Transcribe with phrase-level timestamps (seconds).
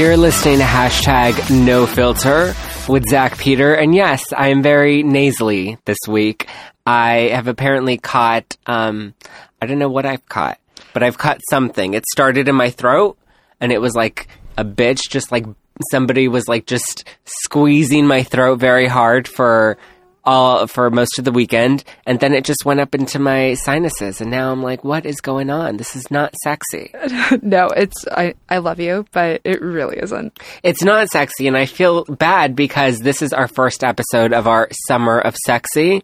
[0.00, 2.54] You're listening to hashtag no filter
[2.88, 3.74] with Zach Peter.
[3.74, 6.48] And yes, I am very nasally this week.
[6.86, 9.12] I have apparently caught, um,
[9.60, 10.58] I don't know what I've caught,
[10.94, 11.92] but I've caught something.
[11.92, 13.18] It started in my throat
[13.60, 15.44] and it was like a bitch, just like
[15.90, 19.76] somebody was like just squeezing my throat very hard for
[20.24, 24.20] all for most of the weekend and then it just went up into my sinuses
[24.20, 26.92] and now I'm like what is going on this is not sexy
[27.42, 30.38] no, it's I, I love you, but it really isn't.
[30.62, 34.68] it's not sexy and I feel bad because this is our first episode of our
[34.86, 36.02] summer of sexy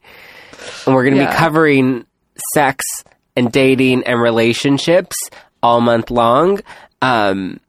[0.87, 1.30] and we're going to Yeah.
[1.30, 2.07] be covering
[2.55, 2.85] sex
[3.37, 5.16] and dating and relationships
[5.62, 6.60] all month long
[7.02, 7.60] um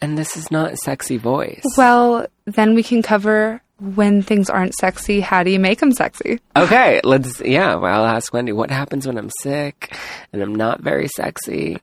[0.00, 5.20] and this is not sexy voice Well, then we can cover when things aren't sexy.
[5.20, 6.40] How do you make them sexy?
[6.56, 7.40] Okay, let's.
[7.40, 9.96] Yeah, well, I'll ask Wendy what happens when I'm sick
[10.32, 11.78] and I'm not very sexy.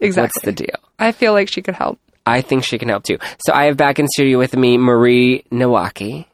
[0.00, 0.22] Exactly.
[0.36, 0.76] What's the deal?
[0.98, 1.98] I feel like she could help.
[2.26, 3.18] I think she can help too.
[3.46, 6.26] So I have back in studio with me Marie Nowaki,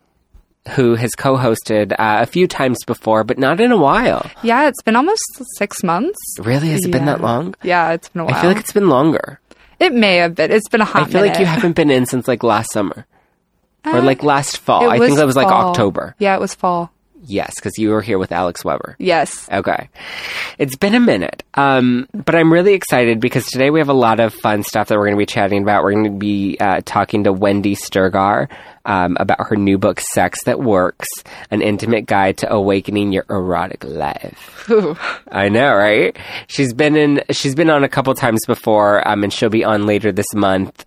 [0.70, 4.30] who has co-hosted uh, a few times before, but not in a while.
[4.42, 5.22] Yeah, it's been almost
[5.56, 6.18] six months.
[6.38, 7.54] Really, has it been that long?
[7.62, 8.34] Yeah, it's been a while.
[8.34, 9.40] I feel like it's been longer.
[9.80, 10.50] it may have been.
[10.50, 13.06] It's been a hot I feel like you haven't been in since like last summer
[13.84, 14.88] or Uh, like last fall.
[14.88, 15.70] I think that was like fall.
[15.70, 16.14] October.
[16.18, 16.90] Yeah, it was fall.
[17.24, 18.94] Yes, because you were here with Alex Weber.
[18.98, 19.48] Yes.
[19.52, 19.90] Okay.
[20.56, 21.42] It's been a minute.
[21.54, 24.96] Um, but I'm really excited because today we have a lot of fun stuff that
[24.96, 25.82] we're going to be chatting about.
[25.82, 28.48] We're going to be uh, talking to Wendy Strgar
[28.86, 31.08] um, about her new book, Sex That Works
[31.50, 34.70] An Intimate Guide to Awakening Your Erotic Life.
[34.70, 34.96] Ooh.
[35.30, 36.16] I know, right?
[36.46, 39.86] She's been in, she's been on a couple times before, um, and she'll be on
[39.86, 40.86] later this month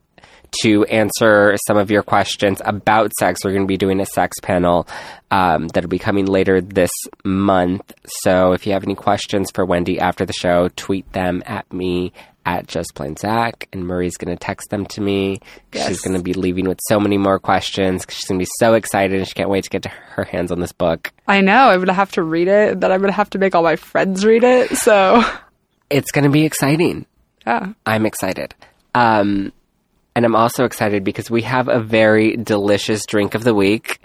[0.64, 3.44] to answer some of your questions about sex.
[3.44, 4.88] We're going to be doing a sex panel
[5.32, 6.92] um, that'll be coming later this
[7.24, 7.94] month.
[8.24, 12.12] So if you have any questions for Wendy after the show, tweet them at me
[12.46, 15.40] at just plain Zach, and Murray's going to text them to me.
[15.74, 18.04] She's going to be leaving with so many more questions.
[18.10, 20.52] She's going to be so excited, and she can't wait to get to her hands
[20.52, 21.12] on this book.
[21.28, 21.70] I know.
[21.70, 22.80] I'm gonna have to read it.
[22.82, 24.76] Then I'm gonna have to make all my friends read it.
[24.76, 25.24] So,
[25.92, 27.06] It's going to be exciting.
[27.46, 27.74] yeah.
[27.86, 28.56] I'm excited.
[28.96, 29.54] Um,
[30.16, 34.00] and I'm also excited because we have a very delicious drink of the week.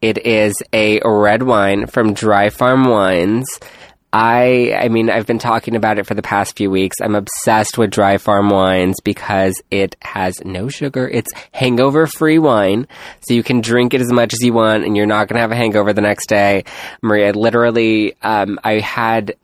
[0.00, 3.46] It is a red wine from Dry Farm Wines.
[4.12, 6.96] I I mean I've been talking about it for the past few weeks.
[7.00, 11.08] I'm obsessed with Dry Farm Wines because it has no sugar.
[11.08, 12.88] It's hangover free wine.
[13.20, 15.40] So you can drink it as much as you want and you're not going to
[15.40, 16.64] have a hangover the next day.
[17.00, 19.36] Maria literally um, I had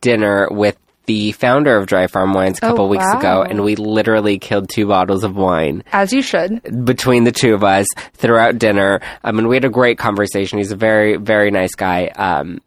[0.00, 4.38] dinner with the founder of Dry Farm Wines a couple weeks ago and we literally
[4.38, 6.84] killed two bottles of wine As you should.
[6.84, 9.00] between the two of us throughout dinner.
[9.24, 10.58] Um, and we had a great conversation.
[10.58, 12.06] He's a very, very nice guy.
[12.06, 12.60] Um,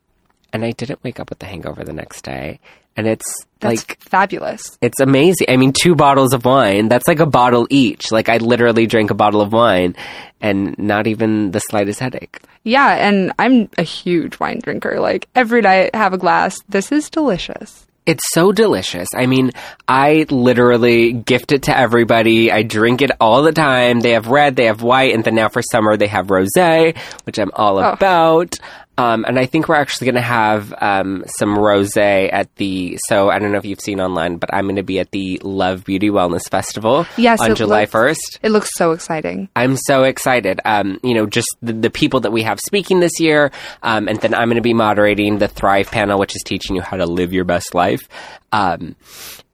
[0.53, 2.59] and I didn't wake up with the hangover the next day.
[2.97, 3.25] And it's
[3.59, 4.78] That's like, fabulous.
[4.79, 5.47] it's amazing.
[5.50, 8.09] I mean, two bottles of wine, that's like a bottle each.
[8.09, 9.97] Like, I literally drank a bottle of wine
[10.40, 12.40] and not even the slightest headache.
[12.63, 15.00] Yeah, and I'm a huge wine drinker.
[15.02, 16.57] Like every night, have a glass.
[16.69, 17.84] This is delicious.
[18.05, 19.07] It's so delicious.
[19.16, 19.51] I mean,
[19.88, 22.51] I literally gift it to everybody.
[22.51, 24.01] I drink it all the time.
[24.01, 27.39] They have red, they have white, and then now for summer they have rosé, which
[27.39, 27.91] I'm all oh.
[27.91, 28.57] about.
[28.97, 32.97] Um, and I think we're actually going to have um, some rosé at the.
[33.09, 35.39] So I don't know if you've seen online, but I'm going to be at the
[35.44, 38.39] Love Beauty Wellness Festival Yes, on July looks- 1st.
[38.44, 39.50] It looks so exciting.
[39.55, 40.61] I'm so excited.
[40.63, 43.51] Um, you know, just the, the people that we have speaking this year,
[43.84, 46.81] um, and then I'm going to be moderating the Thrive panel, which is teaching you
[46.81, 48.07] how to live your best life.
[48.53, 48.95] Um,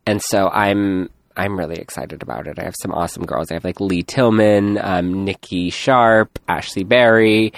[0.05, 2.59] and so I'm I'm really excited about it.
[2.59, 3.49] I have some awesome girls.
[3.49, 7.53] I have like Lee Tilghman, um, Nikki Sharp, Ashley Berry,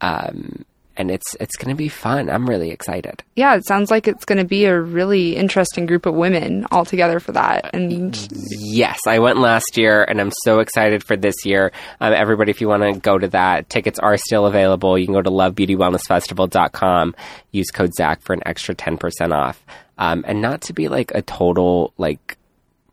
[0.00, 0.64] um,
[0.98, 2.28] and it's it's going to be fun.
[2.28, 3.22] I'm really excited.
[3.36, 6.84] Yeah, it sounds like it's going to be a really interesting group of women all
[6.84, 7.70] together for that.
[7.72, 11.72] And Yes, I went last year, and I'm so excited for this year.
[12.00, 14.98] Um, everybody, if you want to go to that, tickets are still available.
[14.98, 17.14] You can go to lovebeautywellnessfestival.com,
[17.52, 19.64] use code Zach for an extra 10% off.
[19.96, 22.36] Um, and not to be like a total, like,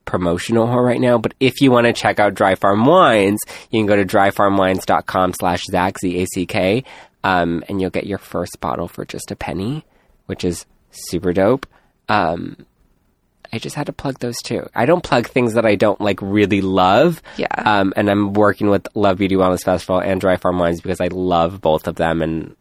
[0.05, 3.39] promotional whore right now, but if you want to check out Dry Farm Wines,
[3.71, 6.83] you can go to dryfarmwines.com slash Zach, Z-A-C-K,
[7.25, 9.83] um, and you'll get your first bottle for just a penny,
[10.27, 11.65] which is super dope.
[12.07, 12.67] Um,
[13.51, 14.69] I just had to plug those too.
[14.75, 17.23] I don't plug things that I don't like really love.
[17.37, 17.47] Yeah.
[17.57, 21.07] Um, and I'm working with Love Beauty Wellness Festival and Dry Farm Wines because I
[21.07, 22.55] love both of them and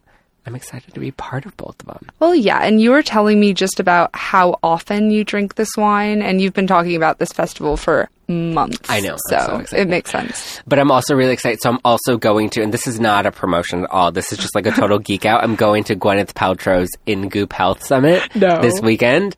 [0.47, 2.11] I'm excited to be part of both of them.
[2.21, 6.21] well, yeah, and you were telling me just about how often you drink this wine,
[6.23, 8.89] and you've been talking about this festival for months.
[8.91, 10.63] I know, So, so it makes sense.
[10.67, 11.61] But I'm also really excited.
[11.63, 14.13] So I'm also going to, and this is not a promotion at all.
[14.13, 15.43] This is just like a total geek out.
[15.43, 18.61] I'm going to Gwyneth Paltrow's In Goop Health Summit No.
[18.63, 19.37] this weekend.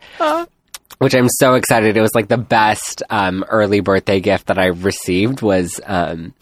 [0.99, 1.97] which I'm so excited.
[1.97, 6.32] It was like the best um, early birthday gift that I received was um,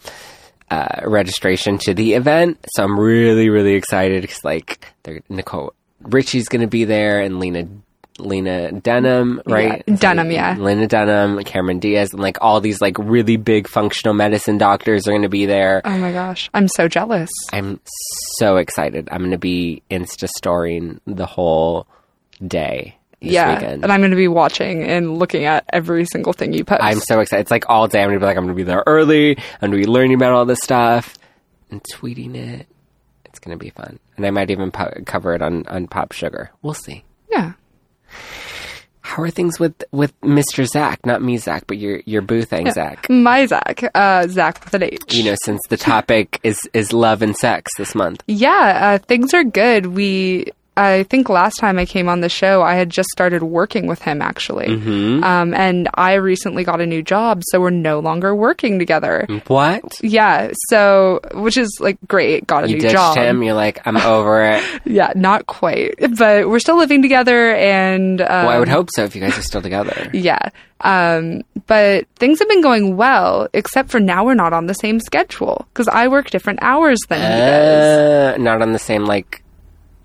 [0.69, 2.57] uh, registration to the event.
[2.75, 4.93] So I'm really, really excited because like
[5.29, 7.67] Nicole Richie's going to be there and Lena.
[8.17, 9.83] Lena Dunham, right?
[9.85, 10.55] Yeah, Dunham, yeah.
[10.57, 15.11] Lena Dunham, Cameron Diaz, and like all these like really big functional medicine doctors are
[15.11, 15.81] going to be there.
[15.83, 17.29] Oh my gosh, I'm so jealous.
[17.51, 17.81] I'm
[18.37, 19.09] so excited.
[19.11, 21.87] I'm going to be Insta storying the whole
[22.47, 22.95] day.
[23.25, 23.83] This yeah, weekend.
[23.83, 26.81] and I'm going to be watching and looking at every single thing you post.
[26.81, 27.41] I'm so excited.
[27.41, 28.01] It's like all day.
[28.01, 29.37] I'm gonna be like, I'm gonna be there early.
[29.37, 31.15] I'm gonna be learning about all this stuff
[31.69, 32.67] and tweeting it.
[33.25, 36.51] It's gonna be fun, and I might even po- cover it on on Pop Sugar.
[36.61, 37.03] We'll see.
[37.29, 37.53] yeah.
[39.01, 40.65] How are things with with Mr.
[40.65, 41.05] Zach?
[41.05, 43.07] Not me, Zach, but your your boo thing, Zach.
[43.09, 45.13] My Zach, uh, Zach with an H.
[45.13, 48.23] You know, since the topic is is love and sex this month.
[48.27, 49.85] Yeah, uh, things are good.
[49.87, 53.87] We, I think last time I came on the show, I had just started working
[53.87, 55.23] with him actually, Mm-hmm.
[55.23, 59.25] um, and I recently got a new job, so we're no longer working together.
[59.47, 59.83] What?
[60.03, 62.45] Yeah, so which is like great.
[62.45, 63.15] Got a You new job.
[63.17, 63.41] him.
[63.41, 64.63] You're like, I'm over it.
[64.85, 69.03] Yeah, not quite, but we're still living together, and um, Well, I would hope so
[69.03, 70.09] if you guys are still together.
[70.13, 70.49] Yeah.
[70.81, 74.99] Um, but things have been going well, except for now we're not on the same
[74.99, 78.35] schedule because I work different hours than he does.
[78.35, 79.41] Uh, not on the same like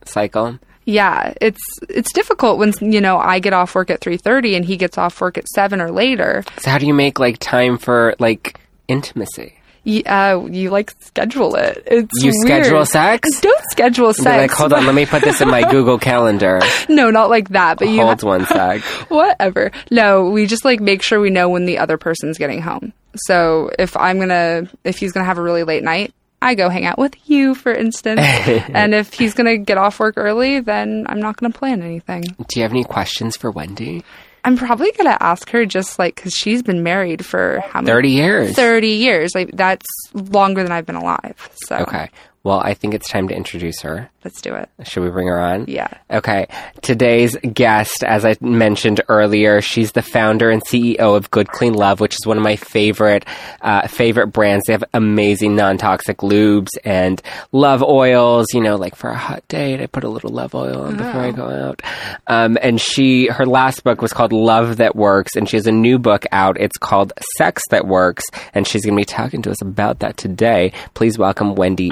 [0.05, 0.59] cycle.
[0.87, 4.65] Yeah, it's it's difficult when you know I get off work at three thirty and
[4.65, 6.43] he gets off work at seven or later.
[6.59, 8.59] So how do you make like time for like
[8.89, 9.55] intimacy?
[9.85, 11.83] You, uh, you like schedule it.
[11.87, 12.65] It's You weird.
[12.65, 13.41] schedule sex?
[13.41, 14.27] Don't schedule sex.
[14.27, 16.61] Like, hold on, let me put this in my Google Calendar.
[16.91, 17.79] no, not like that.
[17.79, 18.83] But you Hold one sec.
[19.09, 19.71] whatever.
[19.91, 22.93] No, we just like make sure we know when the other person's getting home.
[23.17, 26.87] So if I'm gonna, if he's gonna have a really late night, I go hang
[26.87, 28.21] out with you, for instance.
[28.21, 32.23] and if he's gonna get off work early, then I'm not gonna plan anything.
[32.23, 34.05] Do you have any questions for Wendy?
[34.43, 37.93] I'm probably gonna ask her just like because she's been married for how many?
[37.93, 38.53] 30 years.
[38.57, 39.35] 30 years.
[39.35, 41.51] Like that's longer than I've been alive.
[41.67, 42.09] So Okay.
[42.43, 44.09] Well, I think it's time to introduce her.
[44.25, 44.71] let's do it.
[44.85, 45.67] Should we bring her on?
[45.69, 45.89] Yeah.
[46.11, 46.47] Okay.
[46.81, 52.01] Today's guest, as I mentioned earlier, she's the founder and CEO of Good Clean Love,
[52.01, 53.27] which is one of my favorite
[53.61, 54.65] uh, favorite brands.
[54.67, 57.21] They have amazing non-toxic lubes and
[57.53, 58.47] love oils.
[58.55, 61.21] You know, like for a hot date, I put a little love oil on before
[61.21, 61.83] I go out.
[62.27, 65.73] Um, and she, her last book was called Love That Works, and she has a
[65.73, 66.59] new book out.
[66.59, 70.17] It's called Sex That Works, and she's going to be talking to us about that
[70.17, 70.73] today.
[70.95, 71.91] Please welcome Wendy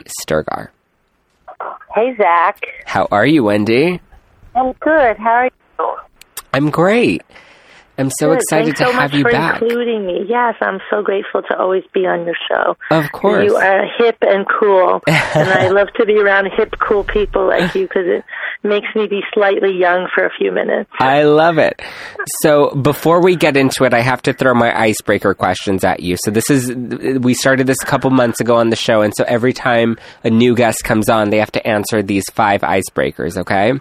[1.95, 2.61] Hey, Zach.
[2.87, 4.01] How are you, Wendy?
[4.55, 5.17] I'm good.
[5.17, 5.97] How are you?
[6.53, 7.23] I'm great.
[7.99, 8.39] I'm so Good.
[8.39, 9.61] excited Thanks to so have much you for back.
[9.61, 10.25] including me.
[10.29, 12.77] Yes, I'm so grateful to always be on your show.
[12.91, 13.45] Of course.
[13.45, 17.75] You are hip and cool, and I love to be around hip, cool people like
[17.75, 18.25] you because it
[18.63, 20.91] makes me be slightly young for a few minutes.
[21.01, 21.81] I love it.
[22.43, 26.17] So before we get into it, I have to throw my icebreaker questions at you.
[26.25, 26.73] So this is
[27.21, 30.31] we started this a couple months ago on the show, and so every time a
[30.31, 33.37] new guest comes on, they have to answer these five icebreakers.
[33.39, 33.73] Okay.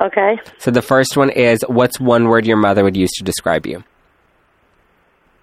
[0.00, 0.38] Okay.
[0.58, 3.84] So the first one is, what's one word your mother would use to describe you?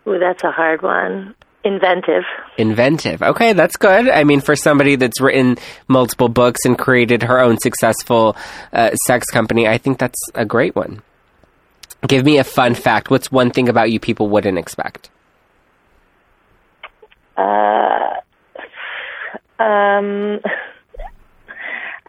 [0.07, 1.35] Ooh, that's a hard one.
[1.63, 2.23] Inventive.
[2.57, 3.21] Inventive.
[3.21, 4.09] Okay, that's good.
[4.09, 8.37] I mean, for somebody that's written multiple books and created her own successful
[8.71, 11.01] uh, sex company, I think that's a great one.
[12.07, 13.09] Give me a fun fact.
[13.09, 15.09] What's one thing about you people wouldn't expect?
[17.35, 18.13] Uh,
[19.59, 20.39] um,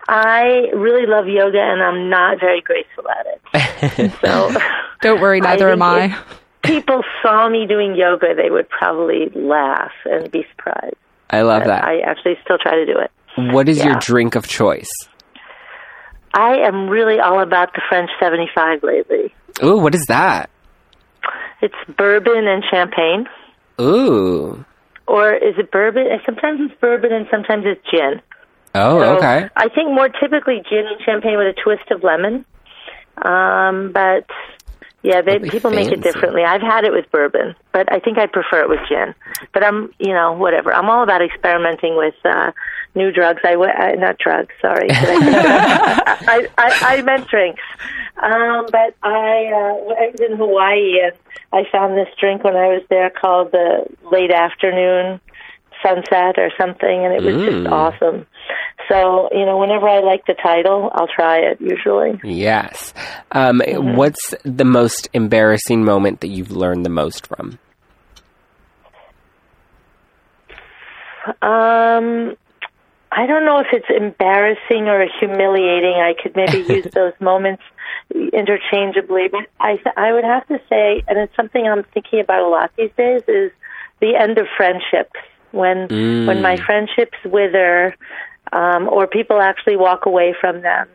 [0.09, 4.13] I really love yoga, and I'm not very graceful at it.
[4.23, 4.59] so.
[5.03, 6.19] Don't worry, neither am I.
[6.65, 10.97] people saw me doing yoga, they would probably laugh and be surprised.
[11.31, 11.85] I love that.
[11.85, 13.11] I actually still try to do it.
[13.53, 14.91] what is your drink of choice?
[16.33, 19.35] I am really all about the French 75 lately.
[19.63, 20.49] Ooh, what is that?
[21.61, 23.27] It's bourbon and champagne.
[23.81, 24.65] Ooh.
[25.07, 26.07] Or is it bourbon?
[26.25, 28.23] Sometimes it's bourbon and sometimes it's gin.
[28.75, 29.49] Oh, So okay.
[29.57, 32.45] I think more typically gin and champagne with a twist of lemon.
[33.23, 34.27] Um, but
[35.03, 36.43] yeah, they, That'd people make it differently.
[36.45, 39.15] I've had it with bourbon, but I think I prefer it with gin.
[39.53, 40.73] But I'm, you know, whatever.
[40.75, 42.53] I'm all about experimenting with uh,
[42.95, 43.41] new drugs.
[43.45, 44.53] I uh, not drugs.
[44.61, 46.17] Sorry, I.
[46.29, 47.63] I, I I meant drinks.
[48.23, 51.13] Um, but I uh, I was in Hawaii and
[51.53, 55.21] I found this drink when I was there called the late afternoon
[55.83, 57.73] sunset or something, and it was just Mm.
[57.73, 58.27] awesome.
[58.89, 62.19] So, you know, whenever I like the title, I'll try it usually.
[62.25, 62.95] Yes.
[63.33, 63.97] Um, Mm-hmm.
[63.97, 67.59] What's the most embarrassing moment that you've learned the most from?
[71.43, 72.37] Um,
[73.13, 75.95] I don't know if it's embarrassing or humiliating.
[76.01, 77.63] I could maybe use those moments
[78.15, 82.49] interchangeably, but I I would have to say, and it's something I'm thinking about a
[82.49, 83.51] lot these days, is
[84.01, 85.19] the end of friendships
[85.53, 86.27] when Mm.
[86.27, 87.95] when my friendships wither,
[88.53, 90.89] um, or people actually walk away from them.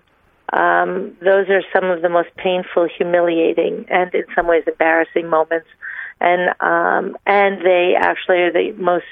[0.51, 5.67] Um, those are some of the most painful, humiliating, and in some ways embarrassing moments,
[6.21, 9.05] and um, and they actually are the most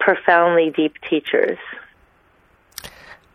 [0.00, 1.58] profoundly deep teachers.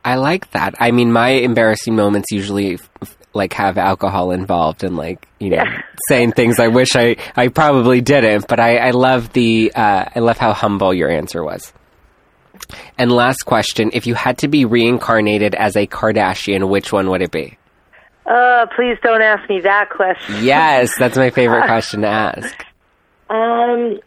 [0.04, 0.76] I like that.
[0.80, 5.50] I mean, my embarrassing moments usually f- f- like have alcohol involved and like you
[5.52, 5.64] know
[6.10, 8.48] saying things I wish I I probably didn't.
[8.48, 11.74] But I I love the uh, I love how humble your answer was.
[12.98, 17.22] And last question: If you had to be reincarnated as a Kardashian, which one would
[17.22, 17.58] it be?
[18.26, 20.44] Uh, please don't ask me that question.
[20.44, 22.66] Yes, that's my favorite question to ask.
[23.30, 24.00] Um,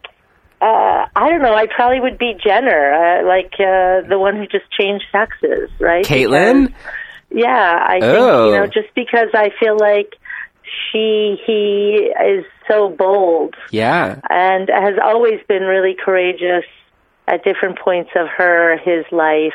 [0.61, 1.55] uh, I don't know.
[1.55, 6.05] I probably would be Jenner, uh, like uh, the one who just changed sexes, right?
[6.05, 6.69] Caitlyn?
[6.69, 6.83] Because-
[7.31, 8.53] yeah, I think Oh.
[8.53, 10.15] you know just because I feel like
[10.93, 14.21] she he is so bold Yeah.
[14.29, 16.65] and has always been really courageous
[17.27, 19.55] at different points of her his life.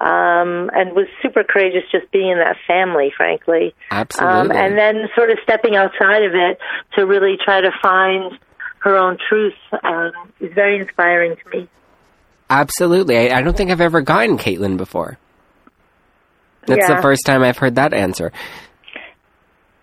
[0.00, 3.74] Um, and was super courageous just being in that family, frankly.
[3.90, 4.56] Absolutely.
[4.56, 6.60] Um, and then sort of stepping outside of it
[6.94, 8.38] to really try to find
[8.78, 11.68] her own truth um, is very inspiring to me.
[12.48, 13.18] Absolutely.
[13.18, 15.18] I, I don't think I've ever gotten Caitlyn before.
[16.68, 16.96] That's Yeah.
[16.96, 18.30] the first time I've heard that answer.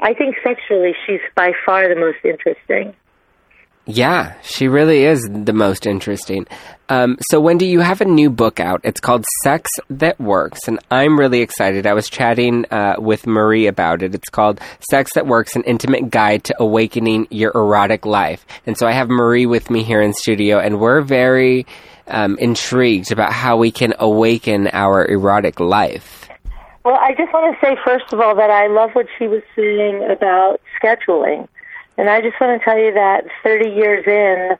[0.01, 2.93] I think sexually, she's by far the most interesting.
[3.87, 6.47] Yeah, she really is the most interesting.
[6.89, 8.81] Um, so, Wendy, you have a new book out.
[8.83, 11.85] It's called Sex That Works, and I'm really excited.
[11.85, 14.15] I was chatting uh, with Marie about it.
[14.15, 18.43] It's called Sex That Works An Intimate Guide to Awakening Your Erotic Life.
[18.65, 21.67] And so, I have Marie with me here in studio, and we're very
[22.07, 26.27] um, intrigued about how we can awaken our erotic life.
[26.85, 29.41] Well, I just want to say, first of all, that I love what she was
[29.55, 31.47] saying about scheduling.
[31.97, 34.55] And I just want to tell you that 30 years in,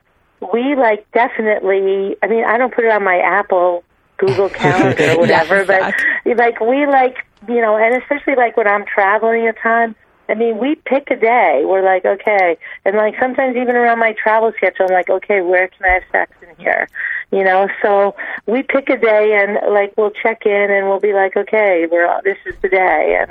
[0.52, 3.84] we like definitely, I mean, I don't put it on my Apple,
[4.16, 5.94] Google Calendar or whatever, but
[6.36, 9.94] like we like, you know, and especially like when I'm traveling a time,
[10.28, 11.62] I mean, we pick a day.
[11.64, 12.58] We're like, okay.
[12.84, 16.02] And like sometimes even around my travel schedule, I'm like, okay, where can I have
[16.10, 16.88] sex in here?
[17.30, 18.14] You know, so
[18.46, 22.20] we pick a day and like we'll check in and we'll be like, okay, we're
[22.22, 23.18] this is the day.
[23.20, 23.30] And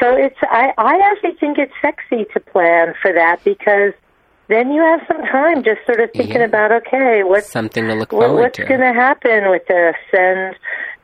[0.00, 3.92] so it's I I actually think it's sexy to plan for that because
[4.48, 6.44] then you have some time just sort of thinking Yeah.
[6.52, 8.64] about okay, what's Something to look what, forward what's to.
[8.64, 10.54] going to happen with this and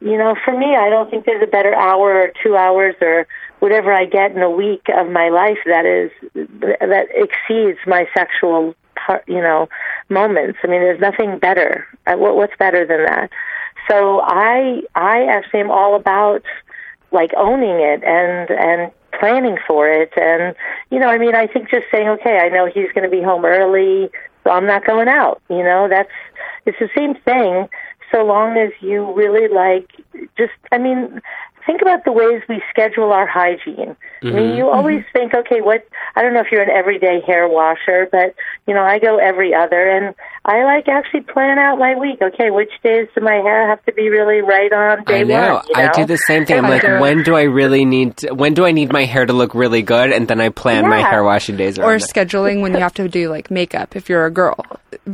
[0.00, 3.26] you know for me i don't think there's a better hour or two hours or
[3.60, 8.74] whatever i get in a week of my life that is that exceeds my sexual
[8.96, 9.68] part you know
[10.10, 13.30] moments i mean there's nothing better Uh, what what's better than that
[13.88, 16.42] so i i actually am all about
[17.12, 20.12] like owning it and and planning for it.
[20.16, 20.54] And
[20.90, 23.23] you know i mean i think just saying okay i know he's going to be
[23.23, 24.11] home early
[24.44, 25.88] so i'm not going out you know?
[25.88, 26.11] That's
[26.66, 27.68] it's the same thing
[28.12, 29.90] so long as you really like
[30.38, 31.21] just i mean
[31.66, 34.56] think about the ways we schedule our hygiene i mean mm-hmm.
[34.56, 34.76] you mm-hmm.
[34.76, 38.35] always think okay what i don't know if you're an everyday hair washer but
[38.66, 42.50] you know i go every other and i like actually plan out my week okay
[42.50, 45.54] which days do my hair have to be really right on day I know.
[45.54, 46.59] one you I do the same thing.
[46.59, 47.00] I'm like, do.
[47.00, 48.16] when do I really need?
[48.18, 50.12] To, when do I need my hair to look really good?
[50.12, 52.11] And then I plan my hair washing days or around that.
[52.11, 54.64] scheduling when you have to do like makeup if you're a girl.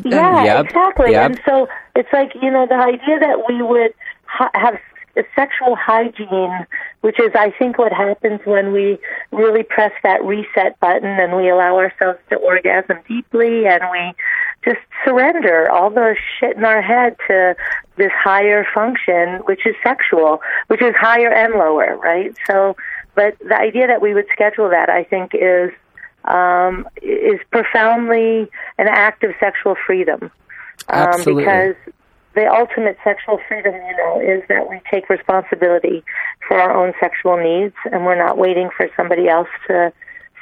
[0.04, 1.12] Yeah, Yep, exactly.
[1.12, 1.30] yep.
[1.30, 3.95] And so it's like you know the idea that we would
[4.26, 4.78] ha- have
[5.16, 6.66] s- sexual hygiene,
[7.00, 8.98] which is I think what happens when we
[9.32, 14.12] really press that reset button and we allow ourselves to orgasm deeply and we
[14.64, 17.56] just surrender all the shit in our head to
[17.96, 22.34] this higher function, which is sexual, which is higher and lower, right?
[22.46, 22.76] So,
[23.14, 25.70] but the idea that we would schedule that, I think, is
[26.24, 30.30] um, is profoundly an act of sexual freedom.
[30.88, 31.44] Um, Absolutely.
[31.44, 31.74] because
[32.34, 36.04] the ultimate sexual freedom, you know, is that we take responsibility
[36.46, 39.92] for our own sexual needs and we're not waiting for somebody else to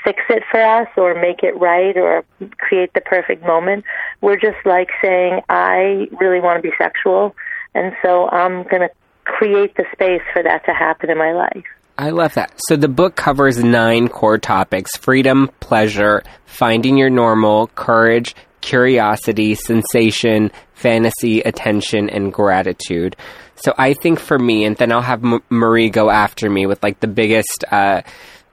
[0.05, 2.25] fix it for us or make it right or
[2.59, 3.85] create the perfect moment.
[4.21, 7.35] We're just like saying, I really want to be sexual,
[7.75, 8.91] and so I'm going to
[9.25, 11.65] create the space for that to happen in my life.
[11.99, 12.53] I love that.
[12.69, 20.51] So the book covers nine core topics: freedom, pleasure, finding your normal, courage, curiosity, sensation,
[20.75, 23.17] fantasy, attention, and gratitude.
[23.57, 26.83] So I think for me, and then I'll have M- Marie go after me with
[26.83, 28.03] like the biggest uh,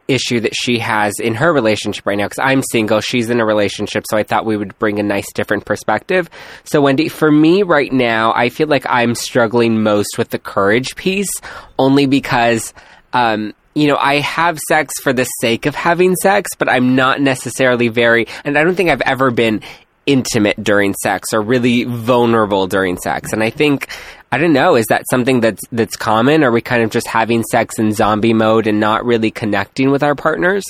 [0.07, 3.45] issue that she has in her relationship right now because I'm single, she's in a
[3.45, 6.29] relationship, so I thought we would bring a nice different perspective.
[6.63, 10.95] So Wendy, for me right now, I feel like I'm struggling most with the courage
[10.95, 11.29] piece
[11.77, 12.73] only because
[13.13, 17.19] um you know, I have sex for the sake of having sex, but I'm not
[17.19, 19.61] necessarily very, and I don't think I've ever been
[20.05, 23.33] intimate during sex or really vulnerable during sex.
[23.33, 23.87] And I think
[24.31, 26.43] I don't know, is that something that's that's common?
[26.43, 30.03] Are we kind of just having sex in zombie mode and not really connecting with
[30.03, 30.63] our partners?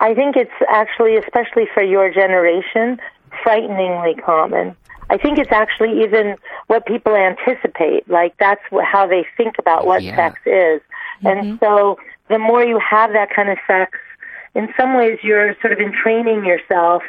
[0.00, 3.00] I think it's actually, especially for your generation,
[3.42, 4.76] frighteningly common.
[5.10, 8.08] I think it's actually even what people anticipate.
[8.08, 10.16] Like that's how they think about what Yeah.
[10.16, 10.80] sex is.
[11.24, 11.56] And mm-hmm.
[11.64, 11.98] so
[12.28, 13.98] the more you have that kind of sex,
[14.54, 17.02] in some ways you're sort of entraining yourself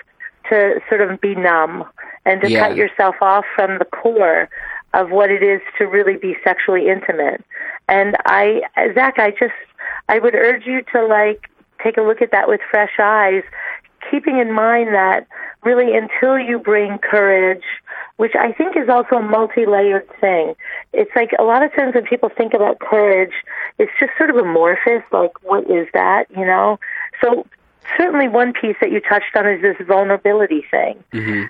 [0.50, 1.86] to sort of be numb
[2.26, 2.68] and to Yeah.
[2.68, 4.50] cut yourself off from the core
[4.94, 7.44] of what it is to really be sexually intimate.
[7.88, 8.62] And I,
[8.94, 9.54] Zach, I just,
[10.08, 11.50] I would urge you to like
[11.84, 13.44] take a look at that with fresh eyes,
[14.10, 15.28] keeping in mind that
[15.64, 17.64] really until you bring courage,
[18.18, 20.56] which I think is also a multi-layered thing.
[20.94, 23.34] It's like a lot of times when people think about courage,
[23.78, 26.80] it's just sort of amorphous, like what is that, you know?
[27.22, 27.46] So
[27.98, 31.04] certainly one piece that you touched on is this vulnerability thing.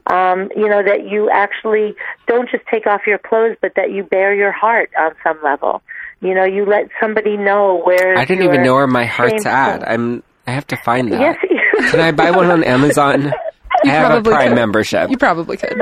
[0.08, 1.96] Um, you know, that you actually
[2.28, 5.82] don't just take off your clothes, but that you bare your heart on some level.
[6.22, 9.54] You know, you let somebody know where I didn't even know where my heart's shame-
[9.54, 9.88] at.
[9.88, 11.20] I'm I have to find that.
[11.22, 11.38] Yes,
[11.92, 13.32] Can I buy one on Amazon?
[13.86, 14.56] I have a probably Prime could.
[14.56, 15.10] membership.
[15.10, 15.80] You probably could.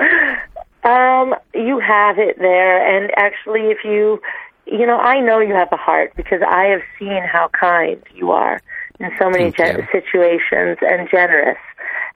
[0.83, 4.21] Um, you have it there, and actually, if you,
[4.65, 8.31] you know, I know you have a heart because I have seen how kind you
[8.31, 8.61] are
[8.99, 9.51] in so many
[9.91, 11.57] situations and generous,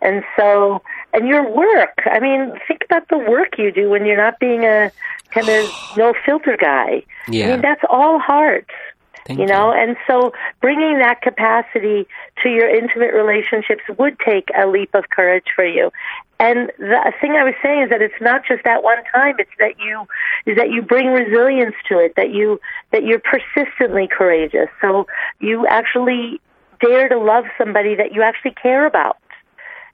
[0.02, 0.82] and so,
[1.14, 2.02] and your work.
[2.06, 4.92] I mean, think about the work you do when you're not being a
[5.32, 7.04] kind of no filter guy.
[7.28, 7.48] Yeah.
[7.48, 8.70] I mean, that's all heart.
[9.26, 12.08] Thank you know and so bringing that capacity
[12.42, 15.92] to your intimate relationships would take a leap of courage for you
[16.40, 19.52] and the thing i was saying is that it's not just that one time it's
[19.60, 20.08] that you
[20.48, 22.60] is that you bring resilience to it that you
[22.92, 25.06] that you're persistently courageous so
[25.40, 26.42] you actually
[26.82, 29.18] dare to love somebody that you actually care about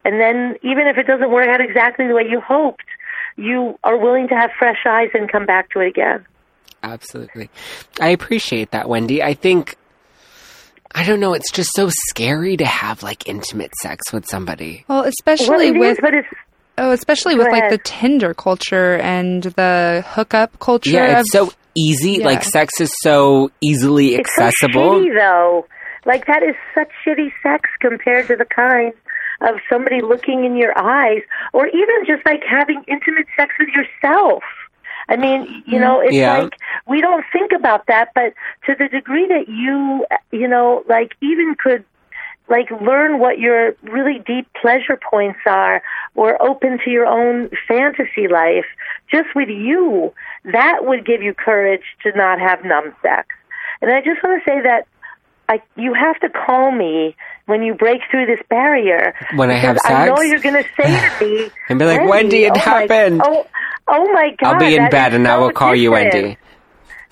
[0.05, 2.85] and then even if it doesn't work out exactly the way you hoped
[3.35, 6.25] you are willing to have fresh eyes and come back to it again
[6.83, 7.49] Absolutely.
[7.99, 9.23] I appreciate that, Wendy.
[9.23, 9.75] I think
[10.93, 14.85] I don't know, it's just so scary to have like intimate sex with somebody.
[14.87, 16.27] Well, well, especially it is, with but it's
[16.77, 20.91] oh, especially Go with like the Tinder culture and the hookup culture.
[20.91, 22.13] Yeah, of, it's so easy.
[22.13, 22.25] Yeah.
[22.25, 25.01] Like sex is so easily It's so accessible.
[25.01, 25.65] shitty, though.
[26.07, 28.93] Like that is such shitty sex compared to the kind
[29.41, 31.21] of somebody looking in your eyes,
[31.53, 34.41] or even just like having intimate sex with yourself.
[35.09, 36.37] I mean, you know, it's Yeah.
[36.37, 36.53] like
[36.87, 38.33] we don't think about that, but
[38.65, 41.83] to the degree that you, you know, like even could
[42.49, 45.81] like learn what your really deep pleasure points are
[46.15, 48.65] or open to your own fantasy life
[49.11, 50.13] just with you
[50.45, 53.27] that would give you courage to not have numb sex
[53.81, 54.87] and i just want to say that
[55.49, 59.13] I, you have to call me when you break through this barrier.
[59.35, 62.07] When I have because I know you're going to say to me, And be like,
[62.07, 63.47] "Wendy, it oh my- happened." oh,
[63.87, 64.53] oh my God.
[64.55, 65.91] I'll be in bed and I will call you.
[65.91, 66.37] Wendy.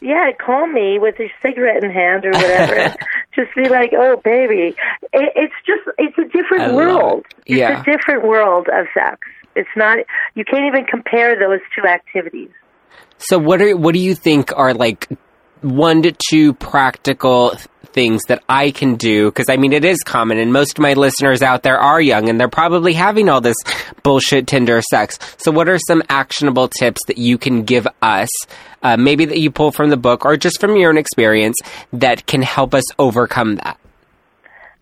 [0.02, 2.96] Yeah, call me with your cigarette in hand or whatever.
[3.36, 4.76] just be like, "Oh, baby."
[5.14, 7.26] It, it's just it's a different I world.
[7.46, 7.58] it.
[7.58, 9.20] It's a different world of sex.
[9.56, 10.00] It's not.
[10.36, 12.50] You can't even compare those two activities.
[13.18, 15.08] So what are what do you think are like
[15.66, 17.56] one to two practical
[17.96, 20.94] things that I can do because I mean it is common and most of my
[20.94, 23.56] listeners out there are young and they're probably having all this
[24.04, 25.18] bullshit Tinder sex.
[25.38, 28.30] So what are some actionable tips that you can give us
[28.84, 31.56] uh, maybe that you pull from the book or just from your own experience
[31.94, 33.80] that can help us overcome that?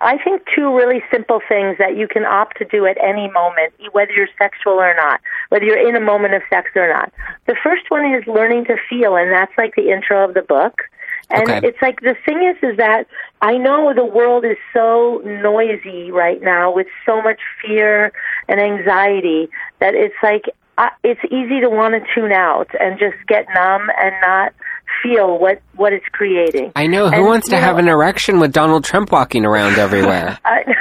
[0.03, 3.73] I think two really simple things that you can opt to do at any moment,
[3.93, 7.11] whether you're sexual or not, whether you're in a moment of sex or not.
[7.47, 10.81] The first one is learning to feel, and that's like the intro of the book.
[11.29, 11.67] And Okay.
[11.67, 13.07] it's like the thing is, is that
[13.41, 18.11] I know the world is so noisy right now with so much fear
[18.49, 23.15] and anxiety that it's like uh, it's easy to want to tune out and just
[23.27, 24.53] get numb and not
[25.01, 26.71] feel what what it's creating.
[26.75, 29.45] I know who And, wants to you have know- an erection with Donald Trump walking
[29.45, 30.37] around everywhere.
[30.45, 30.73] Uh,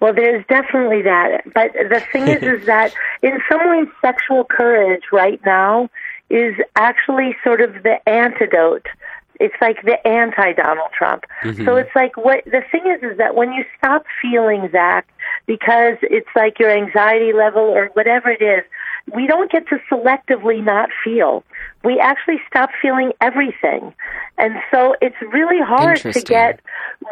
[0.00, 1.42] well, there's definitely that.
[1.52, 5.90] But the thing is, is that in some ways, sexual courage right now
[6.30, 8.86] is actually sort of the antidote.
[9.38, 11.24] It's like the anti Donald Trump.
[11.64, 15.06] So it's like what the thing is, is that when you stop feeling Zach,
[15.46, 18.64] because it's like your anxiety level or whatever it is,
[19.14, 21.42] we don't get to selectively not feel.
[21.82, 23.94] We actually stop feeling everything.
[24.36, 26.60] And so it's really hard to get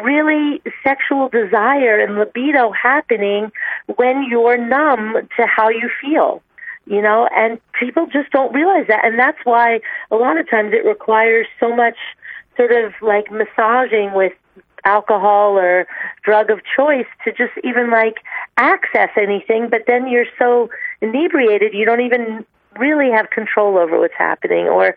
[0.01, 3.51] really sexual desire and libido happening
[3.95, 6.43] when you're numb to how you feel.
[6.85, 9.05] You know, and people just don't realize that.
[9.05, 9.79] And that's why
[10.09, 11.97] a lot of times it requires so much
[12.57, 14.33] sort of like massaging with
[14.85, 15.87] alcohol or
[16.23, 18.17] drug of choice to just even like
[18.57, 20.69] access anything, but then you're so
[21.01, 22.45] inebriated you don't even
[22.79, 24.95] really have control over what's happening or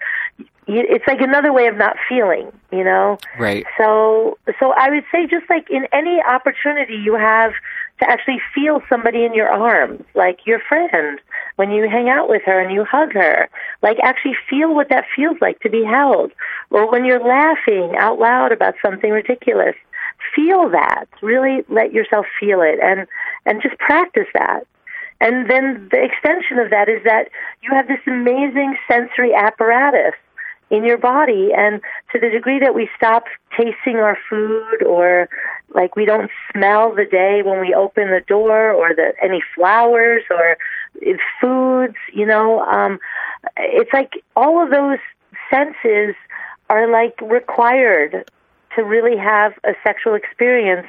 [0.68, 3.18] it's like another way of not feeling, you know?
[3.38, 3.66] Right.
[3.76, 7.52] So so I would say just like in any opportunity you have
[8.00, 11.20] to actually feel somebody in your arms, like your friend,
[11.56, 13.48] when you hang out with her and you hug her,
[13.82, 16.32] like actually feel what that feels like to be held.
[16.70, 19.74] Or when you're laughing out loud about something ridiculous,
[20.34, 21.06] feel that.
[21.20, 23.06] Really let yourself feel it and
[23.46, 24.66] and just practice that.
[25.22, 27.28] And then the extension of that is that
[27.62, 30.14] you have this amazing sensory apparatus
[30.68, 31.50] in your body.
[31.56, 31.80] And
[32.10, 35.28] to the degree that we stop tasting our food or
[35.74, 40.24] like we don't smell the day when we open the door or the any flowers
[40.28, 40.56] or
[41.40, 42.98] foods you know um
[43.56, 44.98] it's like all of those
[45.50, 46.14] senses
[46.68, 48.30] are like required
[48.74, 50.86] to really have a sexual experience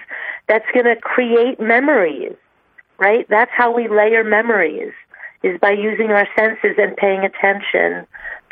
[0.47, 2.35] that's going to create memories
[2.97, 4.93] right that's how we layer memories
[5.43, 8.05] is by using our senses and paying attention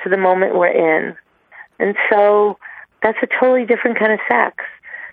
[0.03, 1.15] to the moment we're in
[1.79, 2.57] and so
[3.01, 4.63] that's a totally different kind of sex.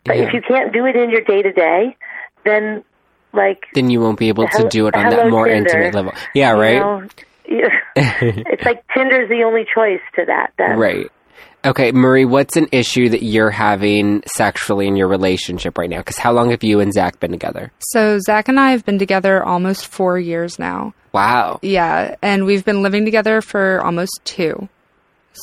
[0.05, 0.25] But Yeah.
[0.25, 1.97] if you can't do it in your day to day,
[2.45, 2.85] then
[3.33, 5.71] like Then you won't be able to do it on that more Tinder.
[5.71, 6.13] intimate level.
[6.35, 6.79] Yeah, you right?
[6.79, 7.03] know,
[7.97, 10.53] it's like Tinder's the only choice to that.
[10.59, 10.79] Then.
[10.79, 11.11] Right.
[11.65, 15.99] Okay, Marie, what's an issue that you're having sexually in your relationship right now?
[15.99, 17.73] Because how long have you and Zach been together?
[17.81, 20.95] So Zach and I have been together almost four years now.
[21.13, 21.59] Wow.
[21.63, 24.69] Yeah, and we've been living together for almost two.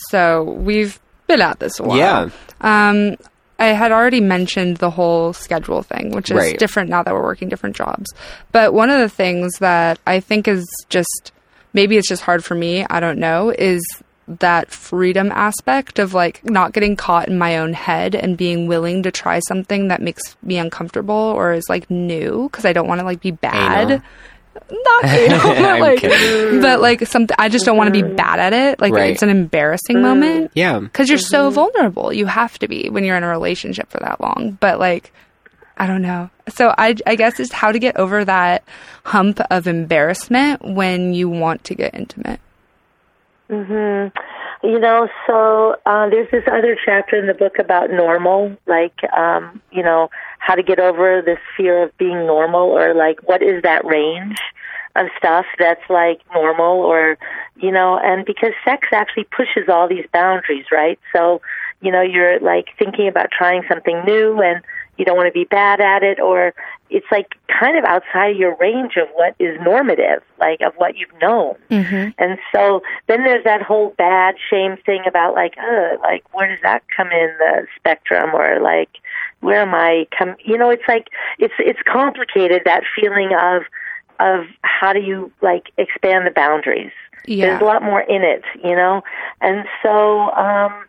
[0.10, 1.98] So we've been at this a while.
[1.98, 2.30] Yeah.
[2.62, 3.18] Um,
[3.60, 6.58] I had already mentioned the whole schedule thing, which is Right.
[6.58, 8.06] different now that we're working different jobs.
[8.52, 11.32] But one of the things that I think is just
[11.74, 13.82] maybe it's just hard for me, I don't know, is
[14.28, 19.04] that freedom aspect of like not getting caught in my own head and being willing
[19.04, 23.00] to try something that makes me uncomfortable or is like new because I don't want
[23.00, 23.92] to like be bad.
[23.92, 24.04] Anal.
[24.72, 26.62] Not anal, but like, kidding.
[26.62, 27.36] but like something.
[27.38, 28.80] I just don't want to be bad at it.
[28.80, 29.12] Like Right.
[29.12, 30.80] it's an embarrassing moment Yeah.
[30.80, 31.56] because you're so mm-hmm.
[31.56, 32.12] vulnerable.
[32.14, 34.58] You have to be when you're in a relationship for that long.
[34.60, 35.12] But like,
[35.78, 36.30] I don't know.
[36.50, 38.64] So I, I guess it's how to get over that
[39.04, 42.40] hump of embarrassment when you want to get intimate.
[43.48, 44.08] Hmm
[44.64, 49.62] You know, so uh, there's this other chapter in the book about normal, like um,
[49.72, 53.62] you know how to get over this fear of being normal, or like what is
[53.64, 54.40] that range
[54.96, 57.18] of stuff that's like normal, or
[57.58, 61.00] you know, and because sex actually pushes all these boundaries, right?
[61.14, 61.42] So
[61.82, 64.64] you know, you're like thinking about trying something new, and
[64.98, 66.54] you don't want to be bad at it, or
[66.90, 70.98] it's like kind of outside of your range of what is normative, like of what
[70.98, 71.56] you've known.
[71.70, 72.10] Mm-hmm.
[72.18, 76.62] And so then there's that whole bad shame thing about like, uh, like where does
[76.62, 78.90] that come in the spectrum or like
[79.40, 83.64] where am I come you know, it's like it's it's complicated that feeling of
[84.20, 86.92] of how do you like expand the boundaries.
[87.26, 87.48] Yeah.
[87.48, 89.04] There's a lot more in it, you know?
[89.42, 90.86] And so um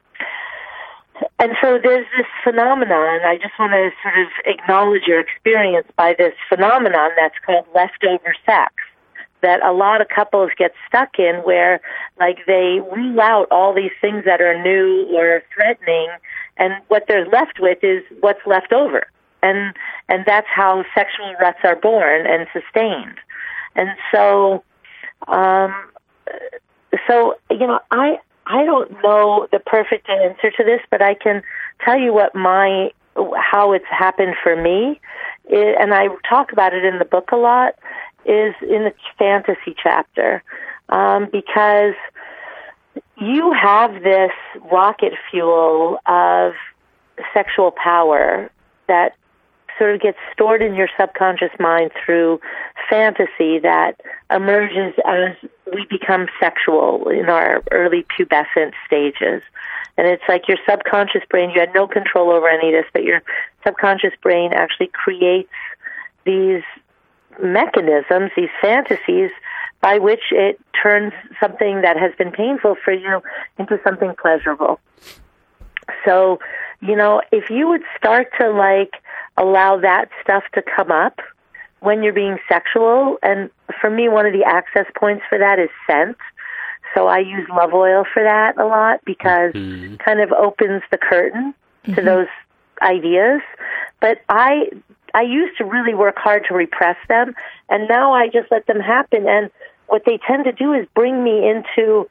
[1.38, 3.20] and so there's this phenomenon.
[3.24, 8.34] I just want to sort of acknowledge your experience by this phenomenon that's called leftover
[8.44, 8.74] sex
[9.42, 11.80] that a lot of couples get stuck in where
[12.18, 16.08] like they rule out all these things that are new or threatening
[16.56, 19.06] and what they're left with is what's left over.
[19.42, 19.74] And
[20.08, 23.18] and that's how sexual ruts are born and sustained.
[23.74, 24.64] And so
[25.28, 25.74] um
[27.06, 31.42] so you know I I don't know the perfect answer to this, but I can
[31.84, 32.90] tell you what my
[33.36, 35.00] how it's happened for me,
[35.46, 37.74] it, and I talk about it in the book a lot.
[38.24, 40.42] Is in the fantasy chapter
[40.88, 41.94] um, because
[43.18, 44.32] you have this
[44.70, 46.54] rocket fuel of
[47.32, 48.50] sexual power
[48.88, 49.14] that
[49.78, 52.40] sort of gets stored in your subconscious mind through
[52.90, 55.36] fantasy that emerges as
[55.72, 59.42] we become sexual in our early pubescent stages.
[59.98, 63.04] And it's like your subconscious brain, you had no control over any of this, but
[63.04, 63.22] your
[63.64, 65.52] subconscious brain actually creates
[66.24, 66.62] these
[67.42, 69.30] mechanisms, these fantasies,
[69.80, 73.22] by which it turns something that has been painful for you
[73.58, 74.80] into something pleasurable.
[76.04, 76.40] So,
[76.80, 78.94] you know, if you would start to like
[79.36, 81.20] allow that stuff to come up,
[81.80, 83.18] when you're being sexual.
[83.22, 86.16] And for me, one of the access points for that is scent.
[86.94, 89.98] So I use love oil for that a lot because Mhm.
[89.98, 91.54] kind of opens the curtain
[91.94, 92.28] to those
[92.82, 93.42] ideas.
[94.00, 94.70] But I
[95.14, 97.34] I used to really work hard to repress them,
[97.70, 99.26] and now I just let them happen.
[99.26, 99.50] And
[99.86, 102.08] what they tend to do is bring me into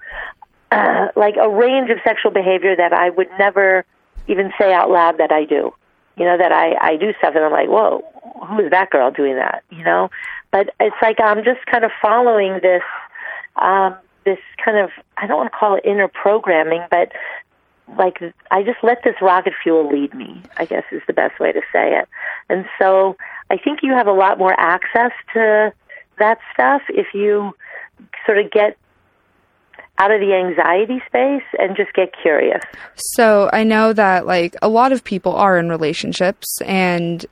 [0.71, 3.85] uh, like a range of sexual behavior that I would never
[4.27, 5.73] even say out loud that I do.
[6.17, 8.03] You know that I I do stuff, and I'm like, whoa,
[8.47, 9.63] who is that girl doing that?
[9.69, 10.09] You know,
[10.51, 12.83] but it's like I'm just kind of following this.
[13.55, 13.95] Um,
[14.25, 17.13] this kind of I don't want to call it inner programming, but
[17.97, 18.21] like
[18.51, 20.41] I just let this rocket fuel lead me.
[20.57, 22.09] I guess is the best way to say it.
[22.49, 23.15] And so
[23.49, 25.71] I think you have a lot more access to
[26.17, 27.55] that stuff if you
[28.25, 28.77] sort of get
[29.97, 32.61] out of the anxiety space and just get curious.
[32.95, 37.25] So I know that like a lot of people are in relationships, and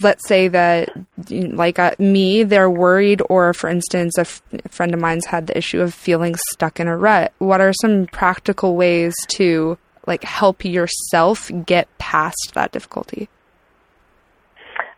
[0.00, 0.90] let's say that
[1.30, 5.46] like uh, me, they're worried, or for instance, a, f- a friend of mine's had
[5.46, 7.32] the issue of feeling stuck in a rut.
[7.38, 13.28] What are some practical ways to like help yourself get past that difficulty?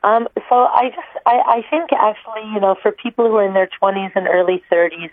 [0.04, 3.54] Um, so I just, I, I think actually, you know, for people who are in
[3.54, 5.11] their 20s and early 30s,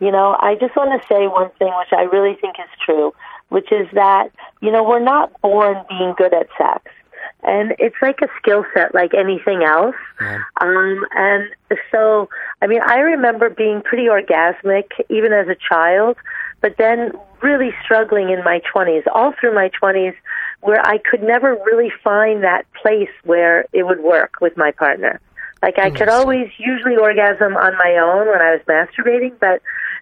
[0.00, 3.12] you know, I just want to say one thing which I really think is true,
[3.50, 6.84] which is that, you know, we're not born being good at sex.
[7.42, 9.96] And it's like a skill set like anything else.
[10.60, 11.48] Um, and
[11.90, 12.28] so,
[12.60, 16.16] I mean, I remember being pretty orgasmic even as a child,
[16.60, 20.14] but then really struggling in my 20s, all through my 20s,
[20.60, 25.20] where I could never really find that place where it would work with my partner.
[25.62, 29.60] Like I could always usually orgasm on my own when I was masturbating, but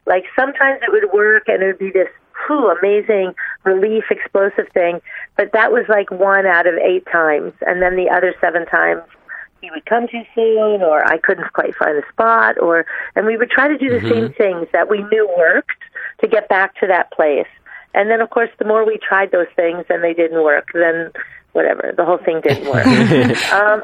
[0.09, 2.09] like sometimes it would work and it would be this
[2.47, 5.01] whew, amazing relief, explosive thing.
[5.37, 9.03] But that was like one out of eight times, and then the other seven times
[9.61, 13.37] he would come too soon, or I couldn't quite find a spot, or and we
[13.37, 15.83] would try to do the same things that we knew worked
[16.21, 17.47] to get back to that place.
[17.95, 21.11] And then, of course, the more we tried those things and they didn't work, then
[21.53, 22.87] whatever, the whole thing didn't work.
[23.53, 23.83] um,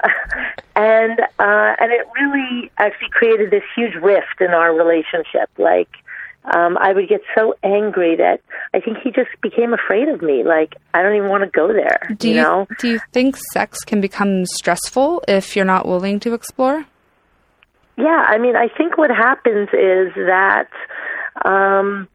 [0.76, 5.50] and uh, and it really actually created this huge rift in our relationship.
[5.58, 5.88] Like,
[6.52, 8.40] um, I would get so angry that
[8.74, 10.44] I think he just became afraid of me.
[10.44, 12.14] Like, I don't even want to go there.
[12.16, 12.66] Do you you, know?
[12.78, 16.84] do you think sex can become stressful if you're not willing to explore?
[17.96, 20.68] Yeah, I mean, I think what happens is that
[21.44, 22.08] um,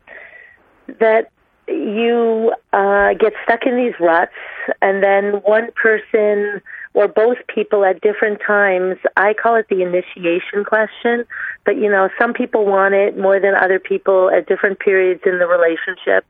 [0.99, 1.31] that
[1.67, 4.33] you uh, get stuck in these ruts,
[4.81, 6.61] and then one person
[6.99, 8.97] or both people at different times.
[9.15, 11.23] I call it the initiation question,
[11.63, 15.39] but you know, some people want it more than other people at different periods in
[15.39, 16.25] the relationship.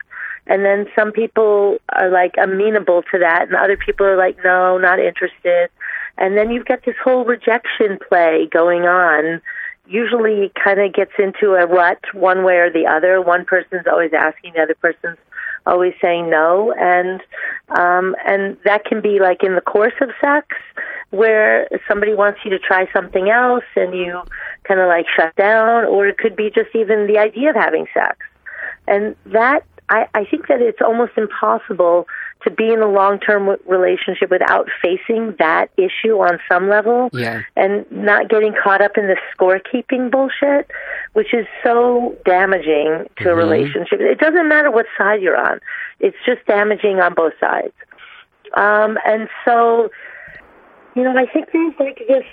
[0.46, 4.78] And then some people are like amenable to that, and other people are like, no,
[4.78, 5.70] not interested.
[6.18, 9.42] And then you've got this whole rejection play going on.
[9.88, 13.20] Usually, kind of gets into a rut one way or the other.
[13.20, 15.18] One person's always asking, the other person's
[15.66, 17.20] always saying no, and
[17.78, 20.46] um, and that can be like in the course of sex,
[21.10, 24.20] where somebody wants you to try something else, and you
[24.64, 27.86] kind of like shut down, or it could be just even the idea of having
[27.94, 28.18] sex,
[28.86, 32.06] and that I, I think that it's almost impossible
[32.42, 37.42] to be in a long-term w- relationship without facing that issue on some level Yeah.
[37.56, 40.70] and not getting caught up in the scorekeeping bullshit,
[41.12, 44.00] which is so damaging to a relationship.
[44.00, 45.60] It doesn't matter what side you're on;
[45.98, 47.74] it's just damaging on both sides.
[48.54, 49.90] Um, and so,
[50.94, 52.24] you know, I think there's like this.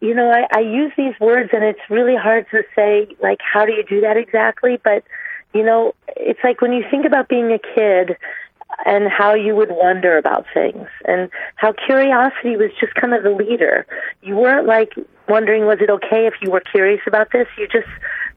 [0.00, 3.66] You know, I, I use these words, and it's really hard to say like how
[3.66, 5.02] do you do that exactly, but
[5.54, 8.16] you know, it's like when you think about being a kid
[8.86, 13.30] and how you would wonder about things and how curiosity was just kind of the
[13.30, 13.86] leader.
[14.22, 14.92] You weren't like
[15.28, 17.46] wondering was it okay if you were curious about this?
[17.56, 17.88] You just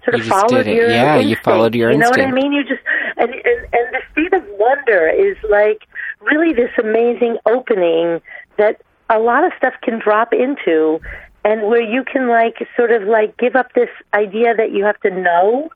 [0.03, 2.17] sort of You followed your Yeah, you followed your instinct.
[2.17, 2.53] You know what I mean?
[2.53, 2.81] You just
[3.17, 5.87] and, and and the state of wonder is like
[6.21, 8.21] really this amazing opening
[8.57, 10.99] that a lot of stuff can drop into
[11.43, 14.99] and where you can like sort of like give up this idea that you have
[15.01, 15.69] to know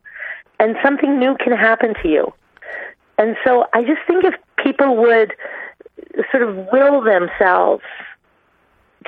[0.58, 2.32] and something new can happen to you.
[3.18, 5.32] And so I just think if people would
[6.30, 7.82] sort of will themselves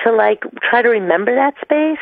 [0.04, 1.98] to like try to remember that space,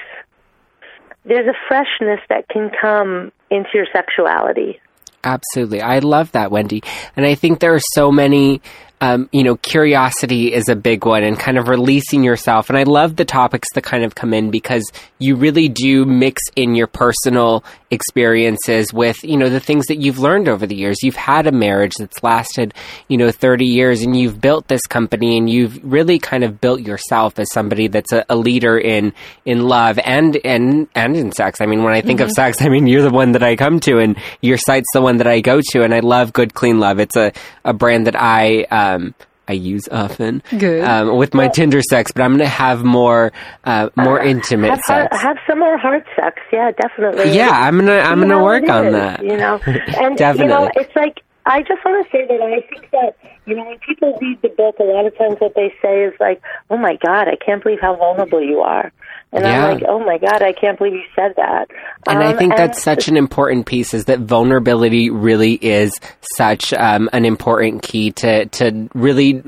[1.25, 4.81] there's a freshness that can come into your sexuality.
[5.25, 5.81] Absolutely.
[5.81, 6.83] I love that, Wendy.
[7.17, 8.61] And I think there are so many
[9.01, 12.71] um, you know, curiosity is a big one and kind of releasing yourself.
[12.71, 16.41] And I love the topics that kind of come in because you really do mix
[16.57, 21.03] in your personal experiences with, you know, the things that you've learned over the years.
[21.03, 22.73] You've had a marriage that's lasted,
[23.09, 26.81] you know, 30 years and you've built this company and you've really kind of built
[26.81, 29.13] yourself as somebody that's a, a leader in,
[29.45, 31.61] in love and, and, and in sex.
[31.61, 33.79] I mean, when I think of sex, I mean, you're the one that I come
[33.81, 36.81] to and your site's the one that I go to and I love Good Clean
[36.81, 36.99] Love.
[36.99, 37.33] It's a,
[37.65, 39.15] a brand that I, um,
[39.49, 40.83] I use often Good.
[40.85, 43.33] um, with my Tinder sex, but I'm going to have more
[43.65, 45.17] uh, more intimate have, sex.
[45.17, 46.41] have some more hard sex.
[46.53, 47.31] Yeah, definitely.
[47.37, 49.23] yeah, I'm gonna I'm You gonna work on is, that.
[49.23, 50.43] You know, and Definitely.
[50.43, 53.65] you know, it's like I just want to say that I think that you know
[53.65, 56.77] when people read the book, a lot of times what they say is like, "Oh
[56.77, 58.91] my God, I can't believe how vulnerable you are,"
[59.33, 59.67] and Yeah.
[59.67, 61.69] I'm like, "Oh my God, I can't believe you said that."
[62.09, 65.99] And I Um, think and that's such an important piece is that vulnerability really is
[66.37, 69.43] such um, an important key to, to really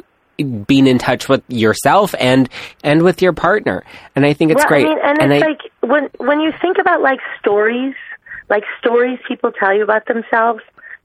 [0.67, 2.49] being in touch with yourself and
[2.85, 3.85] and with your partner.
[4.15, 4.87] And I think it's well, great.
[4.87, 7.95] I mean, and, and it's I, like when when you think about like stories,
[8.49, 10.61] like stories people tell you about themselves.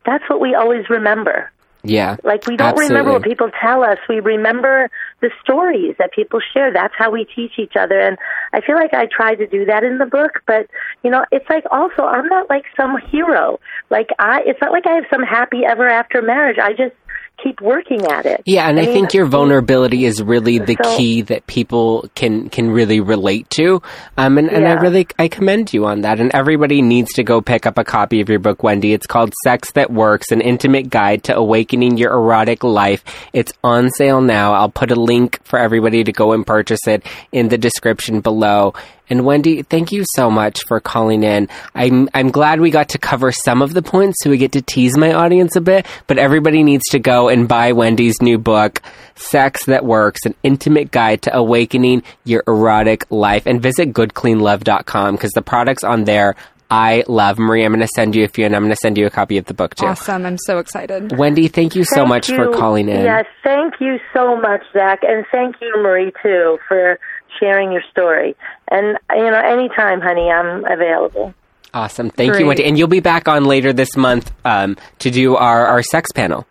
[0.06, 1.50] That's what we always remember.
[1.86, 3.98] Yeah, Like we don't remember what people tell us.
[4.08, 6.72] We remember the stories that people share.
[6.72, 8.00] That's how we teach each other.
[8.00, 8.18] And
[8.54, 10.68] I feel like I try to do that in the book, but
[11.04, 13.60] you know, it's like also I'm not like some hero.
[13.90, 16.58] Like I it's not like I have some happy ever after marriage.
[16.58, 16.96] I just
[17.44, 18.42] keep working at it.
[18.46, 22.50] Yeah, and I, mean, think your vulnerability is really the So- key that people can
[22.50, 23.82] can really relate to.
[24.18, 26.20] Um, and, and I really I commend you on that.
[26.20, 28.94] And everybody needs to go pick up a copy of your book, Wendy.
[28.94, 33.04] It's called Sex That Works: An Intimate Guide to Awakening Your Erotic Life.
[33.34, 34.54] It's on sale now.
[34.54, 38.74] I'll put a link for everybody to go and purchase it in the description below.
[39.14, 41.48] And Wendy, thank you so much for calling in.
[41.76, 44.62] I'm I'm glad we got to cover some of the points so we get to
[44.64, 48.82] tease my audience a bit, but everybody needs to go and buy Wendy's new book,
[49.14, 55.32] Sex That Works: An Intimate Guide to Awakening Your Erotic Life and visit goodcleanlove.com because
[55.34, 56.36] the products on there
[56.72, 57.38] I love.
[57.38, 59.12] Marie, I'm going to send you a few and I'm going to send you a
[59.12, 59.86] copy of the book too.
[59.86, 60.26] Awesome.
[60.26, 61.16] I'm so excited.
[61.16, 63.02] Wendy, thank you so Thank much for calling in.
[63.02, 66.98] Yes, thank you so much, Zach, and thank you, Marie, too, for
[67.40, 68.36] sharing your story.
[68.70, 71.34] And you know, anytime, honey, I'm available.
[71.74, 72.10] Awesome.
[72.10, 72.66] Thank you, Wendy.
[72.66, 76.46] And you'll be back on later this month um, to do our, our sex panel.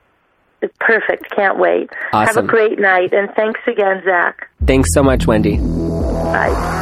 [0.80, 1.30] Perfect.
[1.34, 1.90] Can't wait.
[2.12, 2.34] Awesome.
[2.34, 4.48] Have a great night, and thanks again, Zach.
[4.64, 5.58] Thanks so much, Wendy.
[5.58, 6.78] Bye.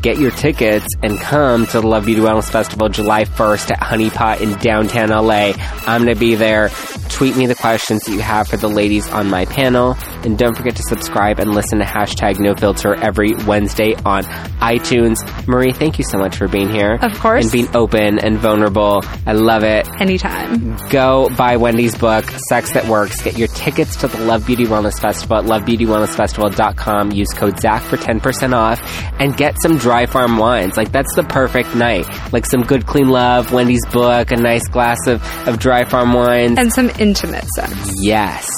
[0.00, 4.40] get your tickets and come to the Love Beauty Wellness Festival July 1st at Honeypot
[4.40, 5.52] in downtown LA.
[5.86, 6.70] I'm going to be there.
[7.08, 9.96] Tweet me the questions that you have for the ladies on my panel.
[10.24, 15.16] And don't forget to subscribe and listen to hashtag no filter every Wednesday on iTunes.
[15.46, 16.98] Marie, thank you so much for being here.
[17.00, 17.44] Of course.
[17.44, 19.02] And being open and vulnerable.
[19.26, 19.88] I love it.
[20.00, 20.76] Anytime.
[20.88, 23.22] Go buy Wendy's book, Sex That Works.
[23.22, 27.12] Get your tickets to the Love Beauty Wellness Festival at lovebeautywellnessfestival.com.
[27.12, 28.80] Use code ZAC for 10% off
[29.34, 30.76] and get some dry farm wines.
[30.76, 32.06] Like, that's the perfect night.
[32.32, 36.58] Like some good, clean love, Wendy's book, a nice glass of, of dry farm wines.
[36.58, 37.72] And some intimate sex.
[38.02, 38.48] yes.